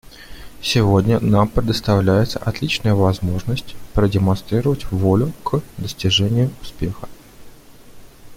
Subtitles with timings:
[0.63, 7.07] Сегодня нам предоставляется отличная возможность продемонстрировать волю к достижению успеха.